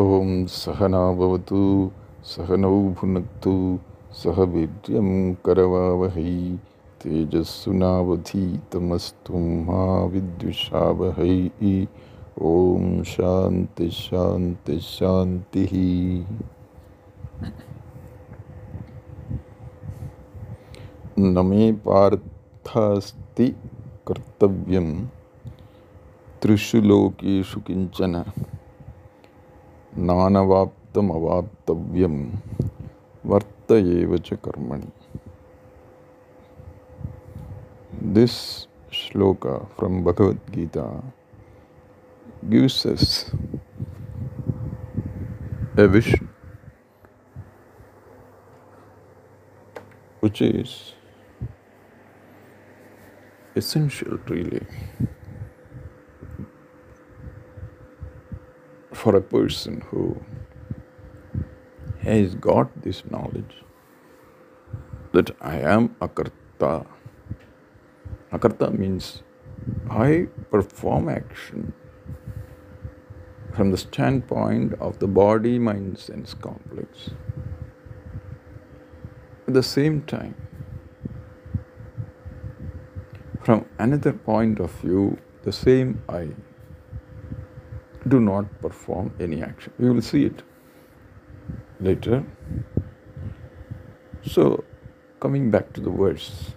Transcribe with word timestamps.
ॐ 0.00 0.46
सहना 0.48 1.00
भवतु 1.12 1.90
सहनौ 2.24 2.76
भुनक्तु 2.98 3.50
सह 4.20 4.38
वीर्यं 4.52 5.08
करवावहै 5.46 6.32
तेजस्विनावधीतमस्तु 7.02 9.42
मा 9.66 9.82
विद्विषावहै 10.14 11.36
ॐ 12.52 12.86
शान्ति 13.10 13.88
शान्ति 13.90 14.78
शान्तिः 14.86 15.74
न 21.18 21.46
मे 21.48 21.70
पार्थास्ति 21.84 23.48
कर्तव्यं, 24.08 24.88
त्रिषु 26.42 26.78
लोकेषु 26.80 27.60
किंचन। 27.60 28.14
नानवाप्तमवाप्तव्यं 29.96 32.16
वर्त 33.24 33.72
एव 33.72 34.16
च 34.16 34.34
कर्मणि 34.44 34.90
this 38.14 38.32
shloka 38.92 39.46
from 39.76 40.02
Bhagavad 40.04 40.50
Gita 40.54 40.86
gives 42.50 42.86
us 42.86 43.30
a 45.78 45.86
wish 45.86 46.14
which 50.22 50.40
is 50.40 50.94
essential, 53.56 54.18
really. 54.28 54.60
For 59.02 59.16
a 59.16 59.20
person 59.20 59.80
who 59.90 60.02
has 62.02 62.36
got 62.36 62.82
this 62.82 63.02
knowledge 63.10 63.56
that 65.12 65.32
I 65.40 65.56
am 65.58 65.88
Akarta. 66.00 66.86
Akarta 68.32 68.68
means 68.78 69.24
I 69.90 70.28
perform 70.52 71.08
action 71.08 71.72
from 73.52 73.72
the 73.72 73.76
standpoint 73.76 74.74
of 74.74 75.00
the 75.00 75.08
body 75.08 75.58
mind 75.58 75.98
sense 75.98 76.34
complex. 76.34 77.10
At 79.48 79.54
the 79.54 79.64
same 79.64 80.02
time, 80.02 80.36
from 83.42 83.66
another 83.80 84.12
point 84.12 84.60
of 84.60 84.70
view, 84.86 85.18
the 85.42 85.52
same 85.52 86.00
I 86.08 86.28
do 88.08 88.20
not 88.20 88.60
perform 88.60 89.12
any 89.20 89.42
action. 89.42 89.72
We 89.78 89.90
will 89.90 90.02
see 90.02 90.24
it 90.24 90.42
later. 91.80 92.24
So, 94.22 94.64
coming 95.20 95.50
back 95.50 95.72
to 95.74 95.80
the 95.80 95.90
verse, 95.90 96.52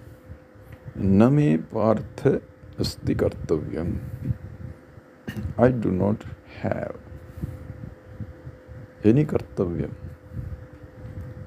Name 0.96 1.68
Partha 1.72 2.42
Asti 2.80 3.16
Kartavyam. 3.16 4.00
I 5.58 5.70
do 5.70 5.92
not 5.92 6.23
have 6.62 6.96
any 9.04 9.26
Kartavyam 9.26 9.94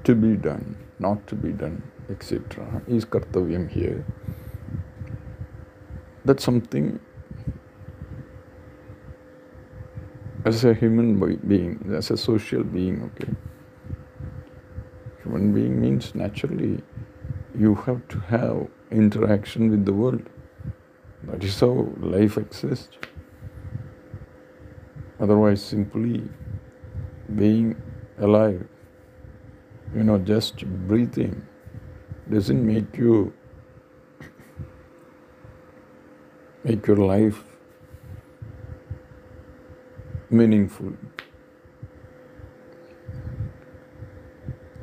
to 0.05 0.15
be 0.15 0.37
done, 0.37 0.77
not 0.99 1.27
to 1.27 1.35
be 1.35 1.53
done, 1.53 1.83
etc. 2.11 2.83
Is 2.87 3.05
Kartavyam 3.05 3.71
here? 3.71 4.05
That's 6.25 6.45
something 6.45 7.01
as 10.49 10.65
a 10.65 10.73
human 10.73 11.09
being, 11.47 11.93
as 11.95 12.11
a 12.11 12.17
social 12.17 12.65
being, 12.65 13.03
okay. 13.09 13.33
Human 15.23 15.53
being 15.53 15.79
means 15.79 16.15
naturally 16.15 16.83
you 17.55 17.75
have 17.87 18.01
to 18.09 18.19
have 18.21 18.67
interaction 18.91 19.71
with 19.71 19.85
the 19.85 19.93
world. 19.93 20.23
That 21.25 21.45
is 21.45 21.61
how 21.61 21.93
life 21.99 22.39
exists. 22.39 22.97
Otherwise, 25.21 25.61
simply 25.63 26.23
being 27.37 27.77
alive, 28.19 28.67
you 29.95 30.05
know, 30.05 30.17
just 30.17 30.65
breathing 30.89 31.47
doesn't 32.31 32.65
make 32.65 32.97
you 32.97 33.35
make 36.65 36.87
your 36.87 36.97
life 36.97 37.48
meaningful. 40.31 40.93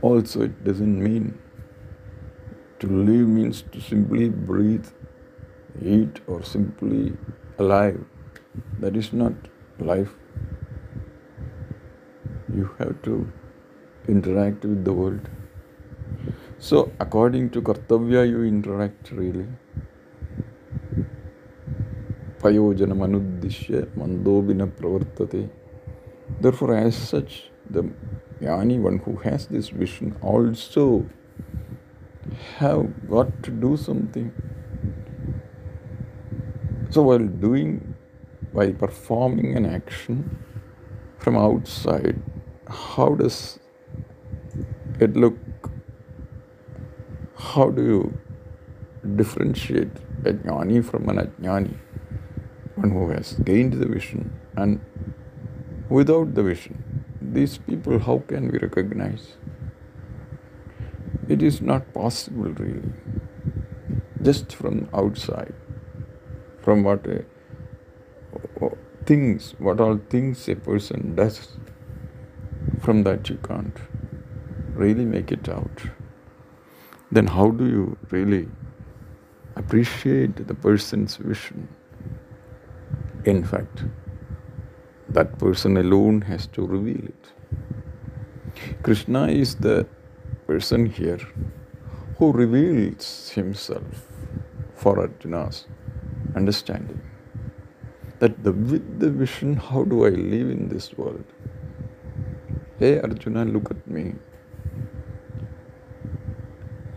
Also, 0.01 0.43
it 0.43 0.63
doesn't 0.63 1.03
mean 1.03 1.37
to 2.79 2.87
live 2.87 3.27
means 3.27 3.63
to 3.71 3.81
simply 3.81 4.29
breathe, 4.29 4.87
eat, 5.81 6.19
or 6.27 6.43
simply 6.43 7.13
alive. 7.57 8.03
That 8.79 8.95
is 8.95 9.11
not 9.13 9.33
life. 9.79 10.13
You 12.53 12.69
have 12.77 13.01
to 13.03 13.31
interact 14.07 14.65
with 14.65 14.85
the 14.85 14.93
world. 14.93 15.29
So, 16.59 16.91
according 16.99 17.49
to 17.51 17.61
Kartavya, 17.61 18.27
you 18.29 18.43
interact 18.43 19.11
really 19.11 19.47
payojanam 22.45 22.99
mandobina 23.97 24.67
pravartate. 24.67 25.49
Therefore, 26.39 26.75
as 26.75 26.95
such, 26.95 27.49
the 27.69 27.83
jnani, 28.39 28.79
one 28.79 28.99
who 28.99 29.15
has 29.17 29.47
this 29.47 29.69
vision, 29.69 30.15
also 30.21 31.05
have 32.57 33.09
got 33.09 33.31
to 33.43 33.51
do 33.51 33.75
something. 33.77 34.31
So, 36.91 37.01
while 37.03 37.27
doing, 37.45 37.95
while 38.51 38.73
performing 38.73 39.55
an 39.57 39.65
action 39.65 40.37
from 41.17 41.35
outside, 41.35 42.21
how 42.67 43.15
does 43.15 43.59
it 44.99 45.15
look? 45.15 45.37
How 47.37 47.69
do 47.69 47.83
you 47.83 48.17
differentiate 49.15 49.97
a 50.25 50.33
jnani 50.33 50.83
from 50.83 51.09
an 51.09 51.17
ajnani? 51.25 51.75
One 52.75 52.91
who 52.91 53.09
has 53.09 53.33
gained 53.33 53.73
the 53.73 53.87
vision 53.87 54.31
and 54.55 54.79
without 55.89 56.33
the 56.35 56.43
vision, 56.43 57.03
these 57.21 57.57
people, 57.57 57.99
how 57.99 58.19
can 58.27 58.51
we 58.51 58.59
recognize? 58.59 59.35
It 61.27 61.41
is 61.41 61.61
not 61.61 61.93
possible, 61.93 62.51
really. 62.51 62.93
Just 64.21 64.55
from 64.55 64.89
outside, 64.93 65.53
from 66.61 66.83
what 66.83 67.05
a, 67.07 67.25
things, 69.05 69.53
what 69.59 69.79
all 69.79 69.99
things 70.09 70.47
a 70.49 70.55
person 70.55 71.15
does, 71.15 71.57
from 72.81 73.03
that 73.03 73.29
you 73.29 73.37
can't 73.37 73.77
really 74.73 75.05
make 75.05 75.31
it 75.31 75.47
out. 75.47 75.83
Then, 77.11 77.27
how 77.27 77.51
do 77.51 77.65
you 77.65 77.97
really 78.09 78.47
appreciate 79.55 80.47
the 80.47 80.53
person's 80.53 81.15
vision? 81.17 81.67
In 83.24 83.44
fact, 83.44 83.84
that 85.08 85.38
person 85.38 85.76
alone 85.76 86.22
has 86.22 86.46
to 86.48 86.66
reveal 86.66 87.04
it. 87.04 87.32
Krishna 88.82 89.28
is 89.28 89.56
the 89.56 89.86
person 90.46 90.86
here 90.86 91.20
who 92.18 92.32
reveals 92.32 93.30
himself 93.30 94.06
for 94.74 94.98
Arjuna's 95.00 95.66
understanding. 96.36 97.00
That 98.18 98.42
the, 98.44 98.52
with 98.52 99.00
the 99.00 99.10
vision, 99.10 99.56
how 99.56 99.84
do 99.84 100.04
I 100.04 100.10
live 100.10 100.50
in 100.50 100.68
this 100.68 100.96
world? 100.96 101.24
Hey 102.78 103.00
Arjuna, 103.00 103.44
look 103.44 103.70
at 103.70 103.86
me. 103.86 104.14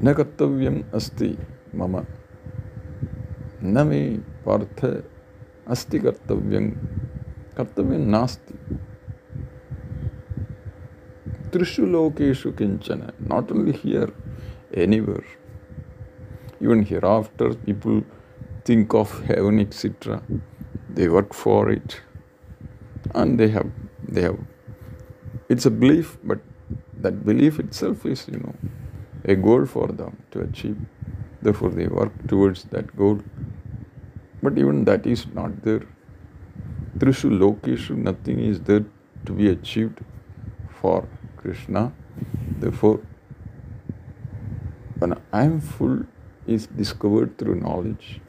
न 0.03 0.13
कर्तव्यम 0.13 0.81
अस्ति 0.93 1.27
मम 1.79 1.95
न 3.63 3.87
मे 3.87 3.99
पार्थ 4.45 4.83
अस्ति 5.68 5.98
कर्तव्य। 5.98 6.60
कर्तव्य 7.56 7.98
नास्ति। 8.06 8.76
त्रिषु 11.52 11.86
लोकेशु 11.86 12.50
किंचन 12.52 13.02
not 13.28 13.52
only 13.52 13.72
here 13.76 14.12
anywhere 14.82 15.22
even 16.62 16.82
hereafter 17.06 17.52
people 17.64 18.02
think 18.68 18.94
of 18.94 19.14
heaven 19.22 19.60
etcetera 19.60 20.20
they 20.94 21.08
work 21.08 21.32
for 21.34 21.72
it 21.72 21.92
and 23.16 23.36
they 23.38 23.46
have 23.46 23.72
they 24.10 24.20
have 24.20 24.38
it's 25.50 25.66
a 25.66 25.70
belief 25.80 26.16
but 26.26 26.40
that 27.02 27.24
belief 27.26 27.60
itself 27.72 28.06
is 28.06 28.24
you 28.30 28.40
know 28.40 28.54
a 29.26 29.36
goal 29.48 29.64
for 29.66 29.92
them 29.92 30.12
to 30.32 30.40
achieve 30.40 30.86
the 31.44 31.52
for 31.52 31.72
they 31.72 31.86
work 31.92 32.26
towards 32.30 32.66
that 32.66 32.94
goal 32.96 33.20
but 34.42 34.58
even 34.58 34.84
that 34.84 35.06
is 35.06 35.26
not 35.38 35.62
there 35.62 35.86
trishu 36.98 37.30
lokeshu 37.42 37.96
nothing 37.96 38.38
is 38.50 38.60
there 38.60 38.84
to 39.24 39.32
be 39.32 39.48
achieved 39.48 40.00
for 40.80 41.06
Krishna. 41.36 41.92
Therefore, 42.58 43.00
when 44.98 45.14
I 45.32 45.44
am 45.44 45.60
full 45.60 46.04
is 46.46 46.66
discovered 46.66 47.36
through 47.38 47.56
knowledge. 47.56 48.20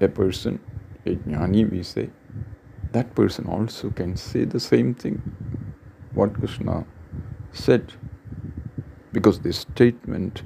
A 0.00 0.08
person, 0.08 0.60
a 1.06 1.14
jnani, 1.14 1.70
we 1.70 1.82
say, 1.82 2.10
that 2.92 3.14
person 3.14 3.46
also 3.46 3.90
can 3.90 4.16
say 4.16 4.44
the 4.44 4.60
same 4.60 4.94
thing 4.94 5.22
what 6.12 6.34
Krishna 6.34 6.84
said 7.52 7.92
because 9.12 9.40
this 9.40 9.58
statement 9.58 10.42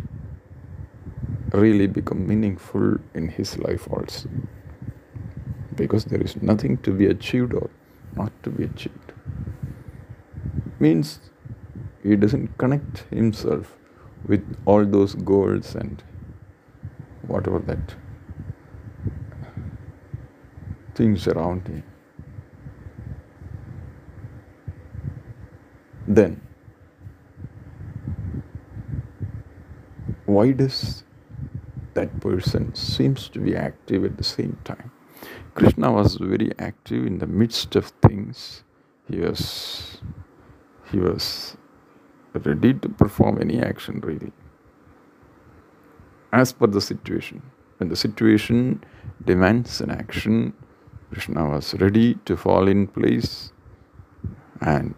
really 1.53 1.87
become 1.87 2.27
meaningful 2.27 2.99
in 3.15 3.29
his 3.29 3.59
life 3.59 3.89
also. 3.91 4.29
Because 5.75 6.05
there 6.05 6.21
is 6.21 6.41
nothing 6.43 6.77
to 6.79 6.91
be 6.93 7.07
achieved 7.07 7.55
or 7.55 7.71
not 8.17 8.33
to 8.43 8.51
be 8.51 8.65
achieved. 8.65 9.13
Means 10.81 11.21
he 12.03 12.17
doesn't 12.17 12.57
connect 12.59 12.99
himself 13.11 13.77
with 14.27 14.57
all 14.67 14.85
those 14.85 15.15
goals 15.15 15.75
and 15.75 16.03
whatever 17.27 17.59
that 17.61 17.95
things 20.95 21.29
around 21.29 21.67
him. 21.69 21.83
Then 26.07 26.41
why 30.27 30.53
does 30.53 31.05
that 31.95 32.21
person 32.21 32.75
seems 32.75 33.29
to 33.31 33.39
be 33.41 33.57
active 33.57 34.05
at 34.05 34.17
the 34.17 34.25
same 34.25 34.59
time. 34.65 34.91
Krishna 35.55 35.91
was 35.93 36.17
very 36.17 36.53
active 36.59 37.07
in 37.07 37.19
the 37.19 37.27
midst 37.27 37.75
of 37.77 37.87
things. 38.07 38.63
He 39.11 39.19
was 39.19 40.01
he 40.91 40.99
was 40.99 41.57
ready 42.35 42.75
to 42.75 42.89
perform 42.89 43.41
any 43.41 43.61
action 43.61 44.01
really. 44.01 44.33
As 46.33 46.53
per 46.53 46.67
the 46.67 46.81
situation 46.81 47.43
when 47.79 47.89
the 47.89 47.97
situation 47.97 48.85
demands 49.25 49.81
an 49.81 49.91
action 49.91 50.53
krishna 51.11 51.49
was 51.49 51.75
ready 51.75 52.15
to 52.27 52.37
fall 52.37 52.69
in 52.69 52.87
place 52.87 53.53
and 54.61 54.95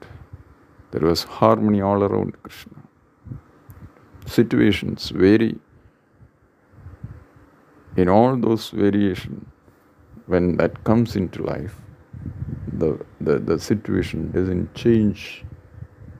there 0.90 1.06
was 1.06 1.22
harmony 1.22 1.80
all 1.80 2.02
around 2.02 2.32
krishna. 2.42 2.82
Situations 4.26 5.10
vary 5.10 5.56
in 8.00 8.08
all 8.08 8.36
those 8.36 8.70
variation 8.70 9.46
when 10.26 10.56
that 10.56 10.82
comes 10.84 11.16
into 11.16 11.42
life 11.42 11.76
the, 12.80 12.98
the, 13.20 13.38
the 13.38 13.58
situation 13.58 14.30
doesn't 14.30 14.74
change 14.74 15.44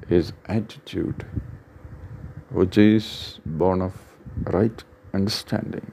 his 0.08 0.32
attitude, 0.46 1.24
which 2.50 2.76
is 2.76 3.40
born 3.46 3.80
of 3.80 3.94
right 4.44 4.84
understanding. 5.14 5.92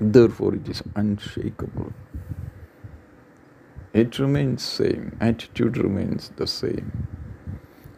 Therefore, 0.00 0.54
it 0.54 0.68
is 0.68 0.82
unshakable. 0.96 1.92
It 3.92 4.18
remains 4.18 4.62
same. 4.62 5.16
Attitude 5.20 5.76
remains 5.76 6.32
the 6.36 6.46
same. 6.46 7.06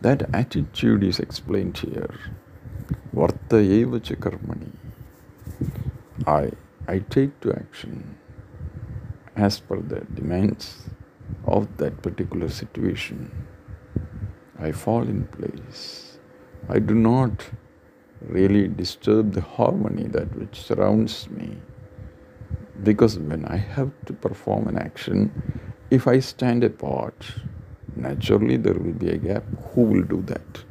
That 0.03 0.29
attitude 0.35 1.05
is 1.05 1.19
explained 1.19 1.79
here. 1.79 2.15
Varta 3.15 3.63
eva. 3.63 4.01
I, 6.27 6.51
I 6.89 7.01
take 7.01 7.39
to 7.41 7.53
action 7.53 8.17
as 9.37 9.61
per 9.61 9.81
the 9.81 10.01
demands 10.15 10.89
of 11.47 11.77
that 11.77 12.01
particular 12.03 12.49
situation. 12.49 13.31
I 14.59 14.73
fall 14.73 15.03
in 15.03 15.27
place. 15.27 16.19
I 16.69 16.79
do 16.79 16.95
not 16.95 17.45
really 18.23 18.69
disturb 18.69 19.35
the 19.35 19.43
harmony 19.43 20.05
that 20.05 20.35
which 20.39 20.63
surrounds 20.63 21.29
me. 21.29 21.59
Because 22.83 23.19
when 23.19 23.45
I 23.45 23.57
have 23.57 23.91
to 24.07 24.15
perform 24.15 24.69
an 24.69 24.79
action, 24.79 25.31
if 25.91 26.07
I 26.07 26.21
stand 26.21 26.65
apart, 26.65 27.27
naturally 27.97 28.57
there 28.57 28.75
will 28.75 28.95
be 28.95 29.11
a 29.11 29.19
gap. 29.19 29.45
Who 29.73 29.83
will 29.83 30.03
do 30.03 30.23
that? 30.23 30.65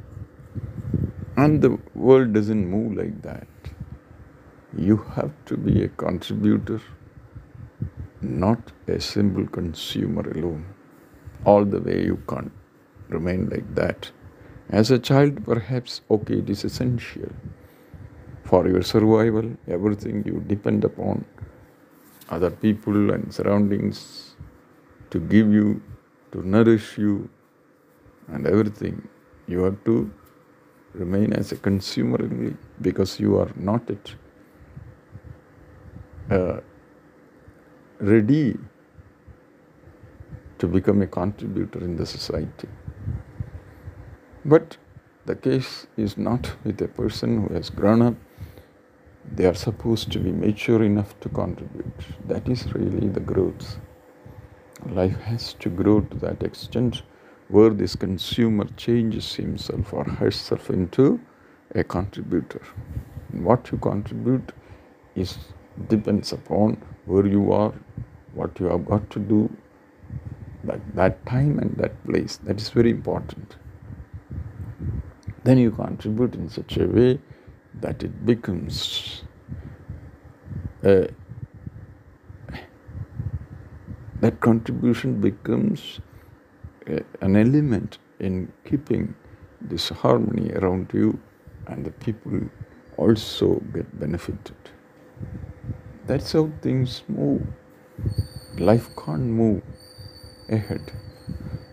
And 1.36 1.62
the 1.62 1.78
world 1.94 2.32
doesn't 2.32 2.68
move 2.68 2.96
like 2.96 3.22
that. 3.22 3.46
You 4.76 4.96
have 5.14 5.32
to 5.46 5.56
be 5.56 5.84
a 5.84 5.88
contributor, 5.88 6.80
not 8.20 8.72
a 8.88 9.00
simple 9.00 9.46
consumer 9.46 10.28
alone. 10.30 10.66
All 11.44 11.64
the 11.64 11.80
way 11.80 12.04
you 12.04 12.20
can't 12.28 12.50
remain 13.08 13.48
like 13.50 13.74
that. 13.76 14.10
As 14.70 14.90
a 14.90 14.98
child, 14.98 15.44
perhaps, 15.44 16.00
okay, 16.10 16.38
it 16.38 16.50
is 16.50 16.64
essential 16.64 17.30
for 18.42 18.66
your 18.66 18.82
survival, 18.82 19.50
everything 19.68 20.24
you 20.26 20.42
depend 20.46 20.84
upon 20.84 21.24
other 22.30 22.50
people 22.50 23.12
and 23.12 23.32
surroundings 23.32 24.34
to 25.10 25.20
give 25.20 25.52
you, 25.52 25.80
to 26.32 26.46
nourish 26.46 26.98
you, 26.98 27.28
and 28.28 28.46
everything. 28.46 29.06
You 29.46 29.62
have 29.64 29.84
to 29.84 30.10
remain 30.94 31.32
as 31.32 31.52
a 31.52 31.56
consumer 31.56 32.18
only 32.22 32.56
because 32.80 33.20
you 33.20 33.38
are 33.38 33.50
not 33.56 33.88
yet 33.88 34.14
uh, 36.30 36.60
ready 38.00 38.56
to 40.58 40.66
become 40.66 41.02
a 41.02 41.06
contributor 41.06 41.80
in 41.80 41.96
the 41.96 42.06
society. 42.06 42.68
But 44.44 44.76
the 45.26 45.34
case 45.34 45.86
is 45.96 46.16
not 46.16 46.52
with 46.64 46.80
a 46.82 46.88
person 46.88 47.46
who 47.46 47.54
has 47.54 47.70
grown 47.70 48.02
up. 48.02 48.14
They 49.32 49.46
are 49.46 49.54
supposed 49.54 50.12
to 50.12 50.18
be 50.18 50.32
mature 50.32 50.82
enough 50.82 51.18
to 51.20 51.28
contribute. 51.30 51.94
That 52.28 52.48
is 52.48 52.72
really 52.74 53.08
the 53.08 53.20
growth. 53.20 53.78
Life 54.86 55.18
has 55.22 55.54
to 55.54 55.70
grow 55.70 56.02
to 56.02 56.16
that 56.18 56.42
extent 56.42 57.02
where 57.48 57.70
this 57.70 57.96
consumer 57.96 58.66
changes 58.76 59.34
himself 59.34 59.92
or 59.92 60.04
herself 60.04 60.68
into 60.70 61.20
a 61.74 61.84
contributor. 61.84 62.60
What 63.32 63.70
you 63.72 63.78
contribute 63.78 64.52
is 65.14 65.38
depends 65.88 66.32
upon 66.32 66.82
where 67.06 67.26
you 67.26 67.52
are, 67.52 67.72
what 68.34 68.58
you 68.60 68.66
have 68.66 68.84
got 68.86 69.08
to 69.10 69.18
do, 69.18 69.54
that, 70.64 70.80
that 70.94 71.24
time 71.26 71.58
and 71.58 71.76
that 71.76 72.04
place. 72.04 72.38
That 72.38 72.60
is 72.60 72.70
very 72.70 72.90
important 72.90 73.56
then 75.44 75.58
you 75.58 75.70
contribute 75.70 76.34
in 76.34 76.48
such 76.48 76.78
a 76.78 76.86
way 76.86 77.18
that 77.80 78.02
it 78.02 78.26
becomes 78.26 79.22
a, 80.82 81.08
that 84.20 84.40
contribution 84.40 85.20
becomes 85.20 86.00
a, 86.86 87.02
an 87.20 87.36
element 87.36 87.98
in 88.20 88.50
keeping 88.64 89.14
this 89.60 89.90
harmony 89.90 90.50
around 90.54 90.90
you 90.94 91.18
and 91.66 91.84
the 91.84 91.90
people 91.90 92.40
also 92.96 93.60
get 93.74 94.00
benefited. 94.00 94.56
That's 96.06 96.32
how 96.32 96.50
things 96.60 97.02
move. 97.08 97.42
Life 98.58 98.90
can't 98.96 99.22
move 99.22 99.62
ahead, 100.50 100.92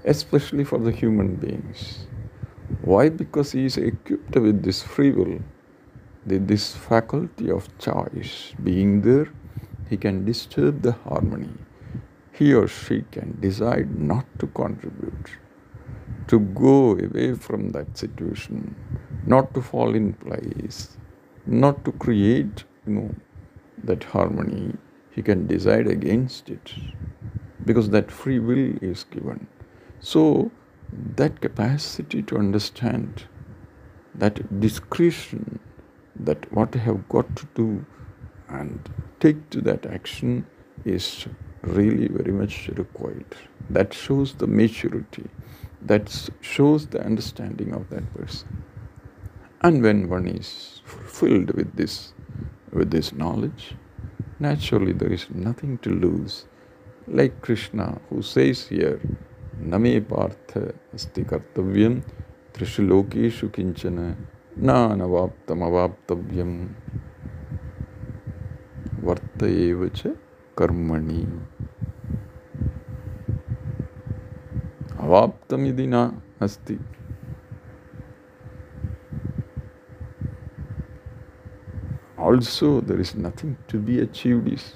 especially 0.06 0.64
for 0.64 0.80
the 0.80 0.92
human 0.92 1.36
beings. 1.36 2.08
Why? 2.82 3.10
Because 3.10 3.52
he 3.52 3.66
is 3.66 3.78
equipped 3.78 4.36
with 4.36 4.64
this 4.64 4.82
free 4.82 5.12
will, 5.12 5.40
this 6.26 6.74
faculty 6.74 7.52
of 7.52 7.68
choice 7.78 8.54
being 8.64 9.02
there, 9.02 9.28
he 9.90 9.98
can 9.98 10.24
disturb 10.24 10.82
the 10.82 10.94
harmony. 10.94 11.50
He 12.32 12.54
or 12.54 12.68
she 12.68 13.04
can 13.12 13.38
decide 13.42 14.00
not 14.00 14.26
to 14.40 14.48
contribute, 14.48 15.32
to 16.28 16.40
go 16.40 16.94
away 16.94 17.34
from 17.36 17.72
that 17.72 17.98
situation, 17.98 18.76
not 19.26 19.54
to 19.56 19.62
fall 19.62 19.94
in 19.94 20.14
place, 20.14 20.98
not 21.46 21.84
to 21.84 21.92
create, 21.92 22.64
you 22.88 22.94
know, 22.94 23.16
that 23.84 24.04
harmony. 24.04 24.76
He 25.12 25.22
can 25.22 25.48
decide 25.48 25.88
against 25.88 26.50
it 26.50 26.74
because 27.66 27.90
that 27.90 28.12
free 28.12 28.40
will 28.40 28.78
is 28.82 29.04
given. 29.06 29.48
So 30.00 30.52
that 31.16 31.42
capacity 31.42 32.22
to 32.24 32.38
understand, 32.38 33.26
that 34.16 34.60
discretion, 34.60 35.60
that 36.16 36.52
what 36.54 36.76
I 36.76 36.80
have 36.80 37.08
got 37.10 37.36
to 37.36 37.48
do 37.56 37.86
and 38.50 38.90
take 39.20 39.50
to 39.52 39.62
that 39.62 39.86
action 39.86 40.46
is 40.86 41.28
really 41.62 42.08
very 42.08 42.32
much 42.32 42.70
required. 42.70 43.36
That 43.70 43.94
shows 43.94 44.34
the 44.34 44.48
maturity, 44.48 45.30
that 45.82 46.30
shows 46.42 46.88
the 46.88 47.04
understanding 47.04 47.74
of 47.74 47.90
that 47.90 48.14
person. 48.14 48.64
And 49.62 49.84
when 49.84 50.10
one 50.10 50.28
is 50.28 50.82
fulfilled 50.86 51.52
with 51.52 51.76
this, 51.76 52.14
with 52.74 52.92
this 52.92 53.14
knowledge, 53.14 53.76
naturally 54.40 54.94
there 54.94 55.12
is 55.12 55.28
nothing 55.30 55.78
to 55.80 55.90
lose. 55.90 56.46
Like 57.08 57.42
Krishna, 57.42 58.00
who 58.10 58.22
says 58.22 58.68
here, 58.68 59.00
मे 59.62 60.00
पार्थ 60.10 60.58
अस्ति 60.94 61.24
कर्तव्यं 61.30 62.00
त्रिषु 62.56 62.84
लोकेषु 62.84 63.48
किंचन 63.56 63.98
नानवाप्तमवाप्तव्यम् 64.68 66.56
वर्त 69.06 69.44
एव 69.44 69.88
च 69.96 70.00
कर्मणि 70.58 71.22
अवाप्तमिति 75.00 75.88
न 75.88 75.96
अस्ति 76.42 76.76
also 82.22 82.82
there 82.82 83.00
is 83.00 83.16
nothing 83.16 83.58
to 83.68 83.78
be 83.78 84.00
achieved 84.00 84.48
is 84.48 84.74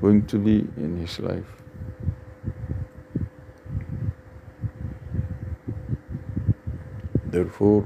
going 0.00 0.26
to 0.26 0.38
be 0.38 0.58
in 0.76 0.96
his 0.96 1.18
life. 1.18 1.50
Therefore, 7.26 7.84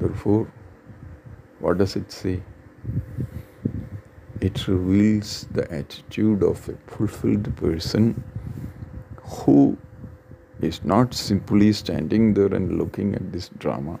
therefore, 0.00 0.50
what 1.60 1.78
does 1.78 1.96
it 1.96 2.10
say? 2.10 2.42
It 4.40 4.66
reveals 4.68 5.46
the 5.52 5.70
attitude 5.72 6.42
of 6.42 6.68
a 6.68 6.74
fulfilled 6.86 7.54
person 7.56 8.22
who 9.22 9.76
is 10.60 10.84
not 10.84 11.14
simply 11.14 11.72
standing 11.72 12.34
there 12.34 12.54
and 12.54 12.78
looking 12.78 13.14
at 13.14 13.32
this 13.32 13.50
drama 13.58 13.98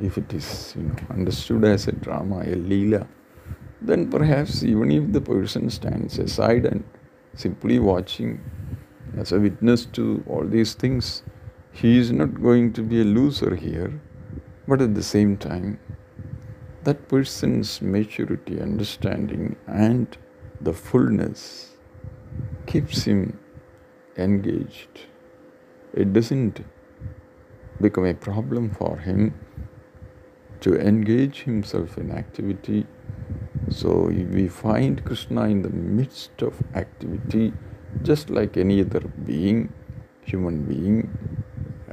if 0.00 0.18
it 0.18 0.32
is 0.32 0.74
you 0.76 0.82
know 0.82 0.96
understood 1.10 1.64
as 1.64 1.88
a 1.88 1.92
drama, 1.92 2.40
a 2.40 2.56
leela, 2.56 3.06
then 3.80 4.10
perhaps 4.10 4.62
even 4.62 4.90
if 4.90 5.12
the 5.12 5.20
person 5.20 5.70
stands 5.70 6.18
aside 6.18 6.64
and 6.64 6.84
simply 7.34 7.78
watching 7.78 8.40
as 9.16 9.32
a 9.32 9.38
witness 9.38 9.86
to 9.86 10.24
all 10.26 10.44
these 10.44 10.74
things, 10.74 11.22
he 11.72 11.98
is 11.98 12.10
not 12.10 12.40
going 12.42 12.72
to 12.72 12.82
be 12.82 13.00
a 13.00 13.04
loser 13.04 13.54
here, 13.54 14.00
but 14.66 14.80
at 14.80 14.94
the 14.94 15.02
same 15.02 15.36
time, 15.36 15.78
that 16.84 17.08
person's 17.08 17.80
maturity, 17.80 18.60
understanding, 18.60 19.56
and 19.66 20.18
the 20.60 20.72
fullness 20.72 21.72
keeps 22.66 23.04
him 23.04 23.38
engaged. 24.16 25.06
It 25.92 26.12
doesn't 26.12 26.64
become 27.80 28.06
a 28.06 28.14
problem 28.14 28.70
for 28.70 28.98
him 28.98 29.34
to 30.64 30.74
engage 30.80 31.42
himself 31.42 31.98
in 31.98 32.10
activity. 32.10 32.86
So 33.68 34.06
we 34.36 34.48
find 34.48 35.04
Krishna 35.04 35.42
in 35.42 35.60
the 35.60 35.68
midst 35.68 36.40
of 36.40 36.54
activity, 36.74 37.52
just 38.02 38.30
like 38.30 38.56
any 38.56 38.80
other 38.80 39.00
being, 39.26 39.72
human 40.22 40.64
being, 40.64 40.98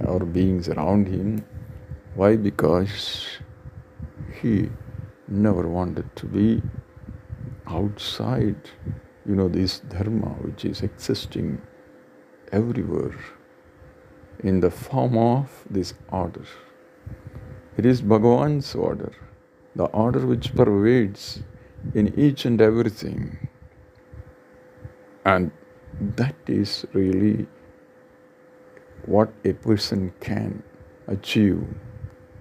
or 0.06 0.22
beings 0.22 0.70
around 0.70 1.08
him. 1.08 1.46
Why? 2.16 2.38
Because 2.38 3.26
he 4.42 4.70
never 5.28 5.68
wanted 5.68 6.16
to 6.16 6.26
be 6.26 6.62
outside, 7.68 8.70
you 9.26 9.36
know, 9.36 9.50
this 9.50 9.80
dharma 9.80 10.30
which 10.46 10.64
is 10.64 10.82
existing 10.82 11.62
everywhere 12.54 13.18
in 14.40 14.62
the 14.62 14.72
form 14.72 15.18
of 15.18 15.66
this 15.70 15.94
order. 16.10 16.46
It 17.78 17.86
is 17.86 18.02
Bhagavan's 18.02 18.76
order, 18.76 19.14
the 19.76 19.86
order 19.86 20.20
which 20.28 20.54
pervades 20.54 21.42
in 21.96 22.14
each 22.20 22.46
and 22.46 22.62
everything. 22.62 23.48
And 25.24 25.52
that 26.18 26.36
is 26.48 26.86
really 26.94 27.48
what 29.06 29.32
a 29.46 29.54
person 29.54 30.14
can 30.20 30.64
achieve 31.08 31.64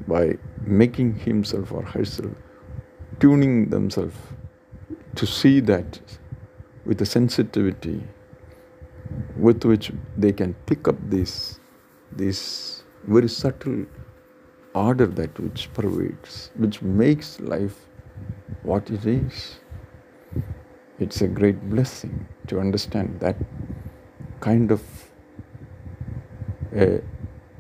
by 0.08 0.36
making 0.64 1.14
himself 1.14 1.70
or 1.70 1.82
herself, 1.84 2.34
tuning 3.20 3.68
themselves 3.70 4.16
to 5.14 5.26
see 5.26 5.60
that 5.60 6.00
with 6.84 6.98
the 6.98 7.06
sensitivity 7.06 8.02
with 9.36 9.64
which 9.64 9.92
they 10.16 10.32
can 10.32 10.54
pick 10.66 10.88
up 10.88 10.96
this, 11.08 11.60
this 12.12 12.82
very 13.04 13.28
subtle 13.28 13.86
order 14.74 15.06
that 15.06 15.38
which 15.38 15.72
pervades, 15.74 16.50
which 16.56 16.82
makes 16.82 17.40
life 17.40 17.86
what 18.62 18.90
it 18.90 19.06
is. 19.06 19.58
It's 20.98 21.22
a 21.22 21.28
great 21.28 21.68
blessing 21.70 22.26
to 22.48 22.60
understand 22.60 23.18
that 23.20 23.36
kind 24.40 24.70
of 24.70 24.82
a, 26.74 27.00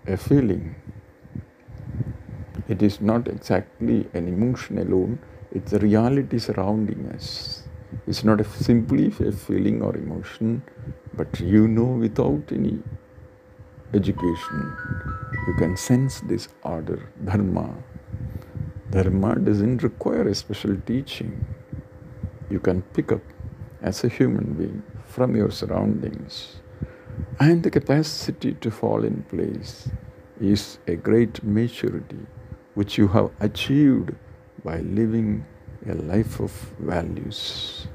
a 0.06 0.16
feeling. 0.16 0.74
It 2.68 2.82
is 2.82 3.00
not 3.00 3.26
exactly 3.28 4.08
an 4.14 4.28
emotion 4.28 4.78
alone, 4.78 5.18
it's 5.52 5.72
a 5.72 5.78
reality 5.78 6.38
surrounding 6.38 7.06
us. 7.14 7.64
It's 8.06 8.22
not 8.22 8.40
a, 8.40 8.44
simply 8.44 9.08
a 9.08 9.32
feeling 9.32 9.82
or 9.82 9.96
emotion, 9.96 10.62
but 11.14 11.40
you 11.40 11.66
know 11.66 11.84
without 11.86 12.52
any 12.52 12.78
education 13.94 14.76
you 15.46 15.54
can 15.54 15.76
sense 15.76 16.20
this 16.20 16.48
order, 16.62 17.08
dharma. 17.24 17.74
Dharma 18.90 19.36
doesn't 19.36 19.82
require 19.82 20.28
a 20.28 20.34
special 20.34 20.76
teaching. 20.86 21.46
You 22.50 22.60
can 22.60 22.82
pick 22.82 23.10
up 23.10 23.22
as 23.80 24.04
a 24.04 24.08
human 24.08 24.52
being 24.52 24.82
from 25.06 25.34
your 25.34 25.50
surroundings. 25.50 26.60
And 27.38 27.62
the 27.62 27.70
capacity 27.70 28.52
to 28.60 28.70
fall 28.70 29.02
in 29.02 29.22
place 29.24 29.88
is 30.40 30.78
a 30.86 30.96
great 30.96 31.42
maturity 31.42 32.26
which 32.74 32.98
you 32.98 33.08
have 33.08 33.30
achieved 33.40 34.12
by 34.62 34.80
living 34.80 35.46
a 35.88 35.94
life 35.94 36.38
of 36.38 36.52
values. 36.78 37.86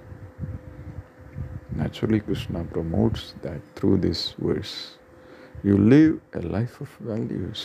Naturally, 1.72 2.22
Krishna 2.22 2.64
promotes 2.64 3.36
that 3.44 3.62
through 3.76 3.98
this 3.98 4.34
verse. 4.40 4.98
You 5.66 5.78
live 5.80 6.20
a 6.34 6.42
life 6.42 6.80
of 6.80 6.90
values. 7.00 7.62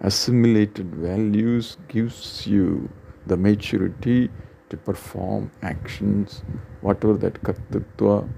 Assimilated 0.00 0.92
values 0.92 1.76
gives 1.86 2.48
you 2.48 2.88
the 3.28 3.36
maturity 3.36 4.28
to 4.70 4.76
perform 4.76 5.52
actions, 5.62 6.42
whatever 6.80 7.12
that 7.18 7.40
kartrutva, 7.44 8.28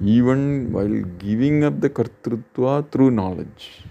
even 0.00 0.72
while 0.72 0.96
giving 1.24 1.64
up 1.64 1.80
the 1.80 1.90
kartrutva 1.90 2.88
through 2.92 3.10
knowledge. 3.10 3.82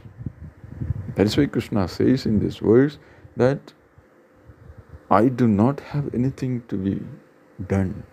That 1.16 1.26
is 1.26 1.36
why 1.36 1.48
Krishna 1.48 1.86
says 1.90 2.26
in 2.26 2.40
this 2.40 2.60
verse 2.60 2.98
that 3.36 3.74
I 5.12 5.28
do 5.28 5.46
not 5.46 5.82
have 5.82 6.16
anything 6.16 6.64
to 6.70 6.78
be 6.78 7.02
done. 7.68 8.04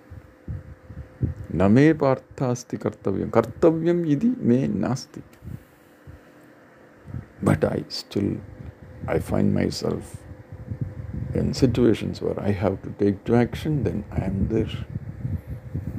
Name 1.50 1.94
parthasti 1.94 2.76
kartavyam. 2.86 3.30
Kartavyam 3.30 4.04
idi 4.16 4.36
me 4.36 4.66
nasti 4.66 5.22
but 7.42 7.64
I 7.64 7.84
still 7.88 8.36
I 9.08 9.18
find 9.18 9.52
myself 9.52 10.16
in 11.34 11.54
situations 11.54 12.20
where 12.20 12.38
I 12.40 12.50
have 12.50 12.82
to 12.82 12.90
take 12.90 13.24
to 13.24 13.34
action, 13.34 13.84
then 13.84 14.04
I 14.12 14.24
am 14.24 14.48
there 14.48 14.68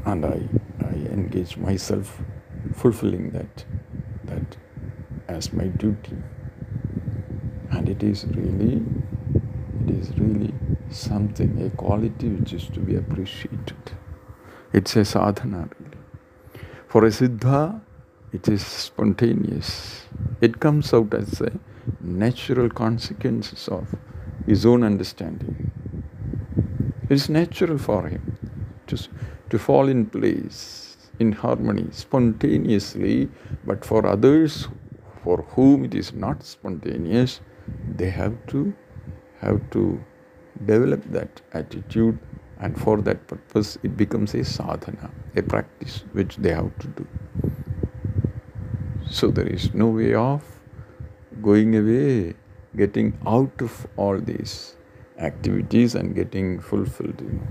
and 0.06 0.26
I, 0.26 0.42
I 0.82 0.94
engage 1.12 1.58
myself 1.58 2.22
fulfilling 2.74 3.32
that 3.32 3.66
that 4.26 4.58
as 5.28 5.54
my 5.54 5.66
duty. 5.68 6.18
And 7.72 7.90
it 7.90 8.04
is 8.04 8.26
really 8.26 8.84
it 9.86 9.90
is 9.90 10.18
really 10.18 10.54
something, 10.90 11.62
a 11.62 11.70
quality 11.76 12.30
which 12.30 12.54
is 12.54 12.68
to 12.68 12.80
be 12.80 12.96
appreciated. 12.96 13.92
It's 14.72 14.96
a 14.96 15.04
sadhana 15.04 15.70
really. 15.80 15.98
For 16.88 17.06
a 17.06 17.10
siddha, 17.10 17.82
it 18.32 18.48
is 18.48 18.66
spontaneous. 18.66 20.04
It 20.46 20.60
comes 20.60 20.94
out 20.94 21.14
as 21.14 21.40
a 21.40 21.52
natural 22.02 22.70
consequences 22.70 23.70
of 23.70 23.96
his 24.46 24.66
own 24.66 24.84
understanding. 24.84 25.72
It 27.04 27.14
is 27.14 27.30
natural 27.30 27.78
for 27.78 28.08
him 28.08 28.38
to, 28.88 28.98
to 29.52 29.58
fall 29.58 29.88
in 29.88 30.06
place, 30.06 30.98
in 31.20 31.32
harmony, 31.32 31.88
spontaneously, 31.92 33.30
but 33.66 33.86
for 33.86 34.06
others 34.06 34.68
for 35.24 35.44
whom 35.52 35.86
it 35.86 35.96
is 35.96 36.12
not 36.12 36.44
spontaneous, 36.44 37.40
they 37.96 38.10
have 38.10 38.36
to 38.48 38.74
have 39.40 39.62
to 39.70 40.04
develop 40.66 41.02
that 41.12 41.40
attitude 41.54 42.20
and 42.60 42.78
for 42.78 43.02
that 43.02 43.26
purpose 43.28 43.78
it 43.82 43.96
becomes 43.96 44.34
a 44.34 44.44
sadhana, 44.44 45.10
a 45.38 45.42
practice 45.42 46.04
which 46.12 46.36
they 46.36 46.52
have 46.52 46.78
to 46.80 46.88
do. 46.88 47.08
So 49.13 49.29
there 49.29 49.48
is 49.48 49.74
no 49.75 49.89
way 49.89 50.15
of 50.15 50.41
going 51.43 51.75
away, 51.75 52.34
getting 52.75 53.15
out 53.27 53.62
of 53.62 53.86
all 53.96 54.20
these 54.20 54.75
activities 55.20 55.93
and 55.93 56.15
getting 56.15 56.60
fulfilled. 56.60 57.22
You 57.22 57.34
know. 57.34 57.48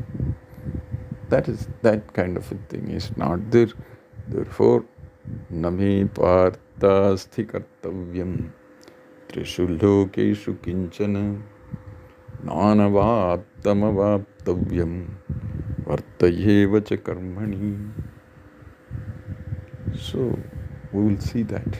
That 1.28 1.48
is 1.48 1.68
that 1.82 2.12
kind 2.14 2.36
of 2.36 2.50
a 2.50 2.56
thing 2.72 2.90
is 2.90 3.16
not 3.16 3.52
there. 3.52 3.68
Therefore, 4.28 4.84
न 5.52 5.72
मे 5.74 6.04
पार्थास्ति 6.18 7.44
कर्तव्यं 7.52 8.32
त्रिषु 9.30 9.66
लोकेषु 9.66 10.52
किंचन 10.64 11.14
नानवाप्तमवाप्तव्यं 12.48 14.94
वर्तयेव 15.86 16.72
च 16.80 16.98
कर्मणि 17.06 17.70
So 19.94 20.38
we 20.92 21.02
will 21.04 21.20
see 21.20 21.42
that. 21.42 21.78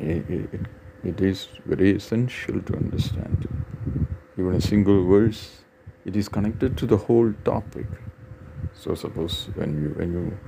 It, 0.00 0.28
it, 0.30 0.60
it 1.04 1.20
is 1.20 1.48
very 1.66 1.96
essential 1.96 2.60
to 2.60 2.76
understand. 2.76 3.48
Even 4.38 4.54
a 4.54 4.60
single 4.60 5.06
verse, 5.06 5.64
it 6.04 6.16
is 6.16 6.28
connected 6.28 6.76
to 6.78 6.86
the 6.86 6.96
whole 6.96 7.32
topic. 7.44 7.86
So 8.74 8.94
suppose 8.94 9.48
when 9.54 9.82
you 9.82 9.88
when 9.96 10.12
you 10.12 10.38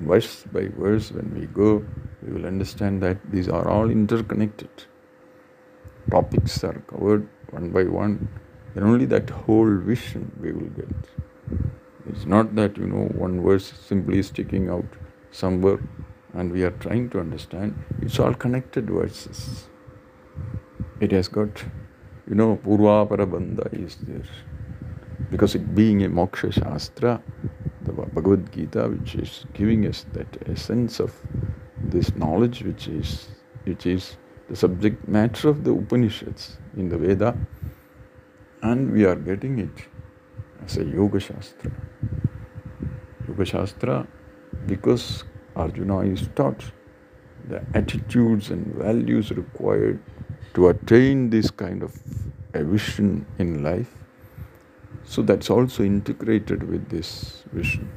verse 0.00 0.44
by 0.52 0.68
verse 0.68 1.10
when 1.10 1.34
we 1.34 1.46
go, 1.46 1.84
we 2.22 2.32
will 2.32 2.46
understand 2.46 3.02
that 3.02 3.18
these 3.30 3.48
are 3.48 3.68
all 3.68 3.90
interconnected. 3.90 4.70
Topics 6.10 6.62
are 6.64 6.80
covered 6.86 7.28
one 7.50 7.70
by 7.70 7.84
one, 7.84 8.28
and 8.74 8.84
only 8.84 9.06
that 9.06 9.30
whole 9.30 9.76
vision 9.78 10.30
we 10.40 10.52
will 10.52 10.70
get. 10.70 10.88
It's 12.08 12.26
not 12.26 12.54
that 12.56 12.76
you 12.76 12.86
know 12.86 13.06
one 13.14 13.42
verse 13.42 13.72
simply 13.72 14.22
sticking 14.22 14.68
out 14.68 14.84
somewhere 15.30 15.78
and 16.34 16.50
we 16.50 16.62
are 16.62 16.70
trying 16.70 17.10
to 17.10 17.20
understand. 17.20 17.74
It's 18.00 18.18
all 18.18 18.34
connected 18.34 18.88
verses. 18.88 19.68
It 21.00 21.12
has 21.12 21.28
got, 21.28 21.64
you 22.28 22.34
know, 22.34 22.58
Purva 22.64 23.08
Parabandha 23.08 23.72
is 23.72 23.96
there. 24.02 24.22
Because 25.30 25.54
it 25.54 25.74
being 25.74 26.04
a 26.04 26.08
Moksha 26.08 26.52
Shastra, 26.52 27.22
the 27.82 27.92
Bhagavad 27.92 28.52
Gita, 28.52 28.88
which 28.88 29.14
is 29.14 29.46
giving 29.54 29.86
us 29.86 30.06
that 30.12 30.26
essence 30.46 31.00
of 31.00 31.14
this 31.84 32.14
knowledge, 32.16 32.62
which 32.62 32.88
is 32.88 33.28
which 33.64 33.86
is 33.86 34.16
the 34.48 34.56
subject 34.56 35.06
matter 35.08 35.48
of 35.48 35.64
the 35.64 35.72
Upanishads 35.72 36.58
in 36.76 36.88
the 36.88 36.98
Veda, 36.98 37.36
and 38.62 38.92
we 38.92 39.04
are 39.04 39.16
getting 39.16 39.58
it 39.58 39.88
as 40.64 40.76
a 40.76 40.84
Yoga 40.84 41.20
Shastra. 41.20 41.70
Yoga 43.28 43.44
Shastra, 43.44 44.06
because 44.66 45.24
Arjuna 45.56 46.00
is 46.00 46.28
taught 46.34 46.64
the 47.48 47.64
attitudes 47.74 48.50
and 48.50 48.66
values 48.74 49.30
required 49.30 50.00
to 50.54 50.68
attain 50.68 51.30
this 51.30 51.50
kind 51.50 51.82
of 51.82 51.98
a 52.54 52.62
vision 52.62 53.26
in 53.38 53.62
life. 53.62 53.90
So 55.04 55.22
that's 55.22 55.50
also 55.50 55.82
integrated 55.82 56.62
with 56.62 56.88
this 56.88 57.42
vision. 57.52 57.90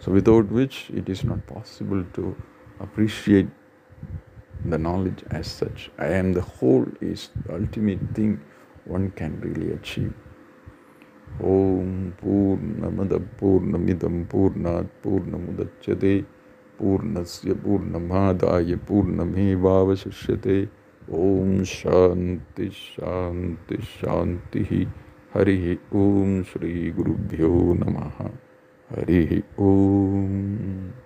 So 0.00 0.12
without 0.12 0.50
which 0.50 0.90
it 0.90 1.08
is 1.08 1.24
not 1.24 1.46
possible 1.46 2.04
to 2.14 2.36
appreciate 2.80 3.48
the 4.64 4.78
knowledge 4.78 5.24
as 5.30 5.46
such. 5.46 5.90
I 5.98 6.06
am 6.06 6.32
the 6.32 6.40
whole 6.40 6.86
is 7.00 7.30
the 7.46 7.54
ultimate 7.54 8.00
thing 8.14 8.40
one 8.84 9.10
can 9.12 9.40
really 9.40 9.72
achieve. 9.72 10.14
ॐ 11.40 12.10
पूर्णमदः 12.10 13.18
पूर्णमिदं 13.18 14.24
पूर्णात् 14.24 15.04
पूर्णमुदच्यते 15.04 16.22
पूर्णस्य 16.78 17.54
पूर्णमादाय 17.54 18.74
पूर्णमेवावशिष्यते। 18.74 20.68
ॐ 21.12 21.64
शान्ति 21.64 22.70
शान्ति, 22.72 23.76
शान्तिः। 23.76 24.86
हरिः 25.34 25.72
ॐ 25.98 26.42
श्रीगुरुभ्यो 26.42 27.74
नमः। 27.74 28.26
हरिः 28.90 29.38
ॐ। 29.60 31.01